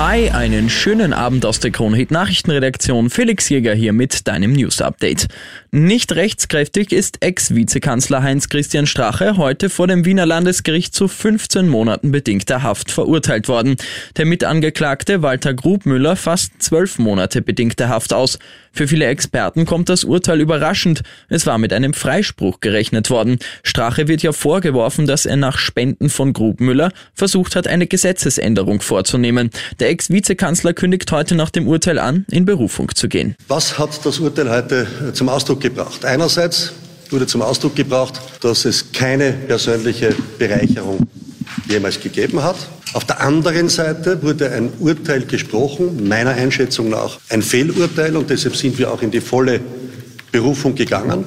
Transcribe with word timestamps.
Hi, 0.00 0.30
einen 0.30 0.70
schönen 0.70 1.12
Abend 1.12 1.44
aus 1.44 1.58
der 1.58 1.72
Kronhit 1.72 2.12
Nachrichtenredaktion. 2.12 3.10
Felix 3.10 3.48
Jäger 3.48 3.74
hier 3.74 3.92
mit 3.92 4.28
deinem 4.28 4.52
News 4.52 4.80
Update. 4.80 5.26
Nicht 5.72 6.14
rechtskräftig 6.14 6.92
ist 6.92 7.16
Ex-Vizekanzler 7.20 8.22
Heinz-Christian 8.22 8.86
Strache 8.86 9.36
heute 9.36 9.68
vor 9.68 9.88
dem 9.88 10.04
Wiener 10.04 10.24
Landesgericht 10.24 10.94
zu 10.94 11.08
15 11.08 11.68
Monaten 11.68 12.12
bedingter 12.12 12.62
Haft 12.62 12.92
verurteilt 12.92 13.48
worden. 13.48 13.74
Der 14.16 14.24
Mitangeklagte 14.24 15.22
Walter 15.22 15.52
Grubmüller 15.52 16.14
fasst 16.14 16.52
12 16.60 17.00
Monate 17.00 17.42
bedingte 17.42 17.88
Haft 17.88 18.12
aus. 18.12 18.38
Für 18.70 18.86
viele 18.86 19.06
Experten 19.06 19.66
kommt 19.66 19.88
das 19.88 20.04
Urteil 20.04 20.40
überraschend. 20.40 21.02
Es 21.28 21.44
war 21.44 21.58
mit 21.58 21.72
einem 21.72 21.92
Freispruch 21.92 22.60
gerechnet 22.60 23.10
worden. 23.10 23.40
Strache 23.64 24.06
wird 24.06 24.22
ja 24.22 24.30
vorgeworfen, 24.30 25.06
dass 25.06 25.26
er 25.26 25.36
nach 25.36 25.58
Spenden 25.58 26.08
von 26.08 26.32
Grubmüller 26.32 26.92
versucht 27.14 27.56
hat, 27.56 27.66
eine 27.66 27.88
Gesetzesänderung 27.88 28.80
vorzunehmen. 28.80 29.50
Der 29.80 29.87
Ex-Vizekanzler 29.88 30.74
kündigt 30.74 31.10
heute 31.10 31.34
nach 31.34 31.50
dem 31.50 31.66
Urteil 31.66 31.98
an, 31.98 32.26
in 32.30 32.44
Berufung 32.44 32.94
zu 32.94 33.08
gehen. 33.08 33.34
Was 33.48 33.78
hat 33.78 34.04
das 34.04 34.18
Urteil 34.18 34.50
heute 34.50 34.86
äh, 35.08 35.12
zum 35.12 35.28
Ausdruck 35.28 35.60
gebracht? 35.60 36.04
Einerseits 36.04 36.72
wurde 37.10 37.26
zum 37.26 37.42
Ausdruck 37.42 37.74
gebracht, 37.74 38.20
dass 38.40 38.64
es 38.64 38.92
keine 38.92 39.32
persönliche 39.32 40.14
Bereicherung 40.38 41.08
jemals 41.68 42.00
gegeben 42.00 42.42
hat. 42.42 42.56
Auf 42.94 43.04
der 43.04 43.20
anderen 43.20 43.68
Seite 43.68 44.22
wurde 44.22 44.50
ein 44.50 44.70
Urteil 44.78 45.22
gesprochen, 45.26 46.08
meiner 46.08 46.30
Einschätzung 46.30 46.88
nach 46.88 47.18
ein 47.28 47.42
Fehlurteil 47.42 48.16
und 48.16 48.30
deshalb 48.30 48.56
sind 48.56 48.78
wir 48.78 48.92
auch 48.92 49.02
in 49.02 49.10
die 49.10 49.20
volle 49.20 49.60
Berufung 50.32 50.74
gegangen. 50.74 51.24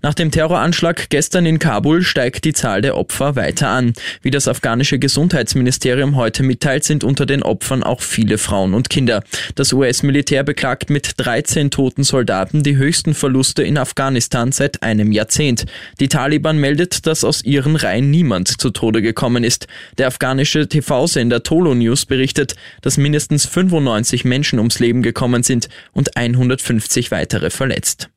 Nach 0.00 0.14
dem 0.14 0.30
Terroranschlag 0.30 1.10
gestern 1.10 1.44
in 1.44 1.58
Kabul 1.58 2.02
steigt 2.02 2.44
die 2.44 2.52
Zahl 2.52 2.82
der 2.82 2.96
Opfer 2.96 3.34
weiter 3.36 3.68
an. 3.68 3.94
Wie 4.22 4.30
das 4.30 4.46
afghanische 4.46 4.98
Gesundheitsministerium 4.98 6.16
heute 6.16 6.42
mitteilt, 6.42 6.84
sind 6.84 7.02
unter 7.02 7.26
den 7.26 7.42
Opfern 7.42 7.82
auch 7.82 8.00
viele 8.00 8.38
Frauen 8.38 8.74
und 8.74 8.90
Kinder. 8.90 9.24
Das 9.56 9.72
US-Militär 9.72 10.44
beklagt 10.44 10.90
mit 10.90 11.14
13 11.16 11.70
toten 11.70 12.04
Soldaten 12.04 12.62
die 12.62 12.76
höchsten 12.76 13.14
Verluste 13.14 13.62
in 13.62 13.76
Afghanistan 13.76 14.52
seit 14.52 14.82
einem 14.82 15.10
Jahrzehnt. 15.10 15.66
Die 15.98 16.08
Taliban 16.08 16.58
meldet, 16.58 17.06
dass 17.06 17.24
aus 17.24 17.44
ihren 17.44 17.74
Reihen 17.74 18.10
niemand 18.10 18.60
zu 18.60 18.70
Tode 18.70 19.02
gekommen 19.02 19.42
ist. 19.42 19.66
Der 19.98 20.06
afghanische 20.06 20.68
TV-Sender 20.68 21.42
Tolo 21.42 21.74
News 21.74 22.06
berichtet, 22.06 22.54
dass 22.82 22.98
mindestens 22.98 23.46
95 23.46 24.24
Menschen 24.24 24.58
ums 24.58 24.78
Leben 24.78 25.02
gekommen 25.02 25.42
sind 25.42 25.68
und 25.92 26.16
150 26.16 27.10
weitere 27.10 27.50
verletzt. 27.50 28.10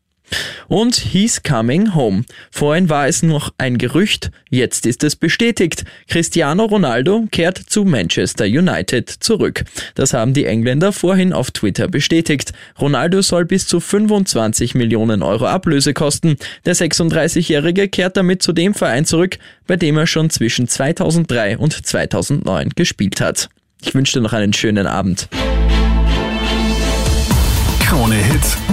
Und 0.67 0.95
he's 0.95 1.43
coming 1.43 1.93
home. 1.93 2.23
Vorhin 2.51 2.89
war 2.89 3.07
es 3.07 3.23
noch 3.23 3.53
ein 3.57 3.77
Gerücht, 3.77 4.31
jetzt 4.49 4.85
ist 4.85 5.03
es 5.03 5.15
bestätigt. 5.15 5.83
Cristiano 6.07 6.65
Ronaldo 6.65 7.27
kehrt 7.31 7.57
zu 7.57 7.83
Manchester 7.83 8.45
United 8.45 9.09
zurück. 9.09 9.63
Das 9.95 10.13
haben 10.13 10.33
die 10.33 10.45
Engländer 10.45 10.91
vorhin 10.93 11.33
auf 11.33 11.51
Twitter 11.51 11.87
bestätigt. 11.87 12.53
Ronaldo 12.79 13.21
soll 13.21 13.45
bis 13.45 13.67
zu 13.67 13.79
25 13.79 14.75
Millionen 14.75 15.23
Euro 15.23 15.47
Ablöse 15.47 15.93
kosten. 15.93 16.37
Der 16.65 16.75
36-Jährige 16.75 17.87
kehrt 17.87 18.17
damit 18.17 18.41
zu 18.41 18.53
dem 18.53 18.73
Verein 18.73 19.05
zurück, 19.05 19.37
bei 19.67 19.75
dem 19.75 19.97
er 19.97 20.07
schon 20.07 20.29
zwischen 20.29 20.67
2003 20.67 21.57
und 21.57 21.85
2009 21.85 22.69
gespielt 22.75 23.21
hat. 23.21 23.49
Ich 23.81 23.95
wünsche 23.95 24.13
dir 24.13 24.21
noch 24.21 24.33
einen 24.33 24.53
schönen 24.53 24.87
Abend. 24.87 25.27